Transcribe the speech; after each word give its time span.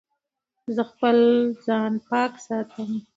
زه 0.75 0.83
خپل 0.91 1.17
ځان 1.65 1.93
پاک 2.09 2.33
ساتم. 2.45 2.89